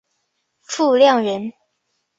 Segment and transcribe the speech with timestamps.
[0.63, 1.53] 傅亮人。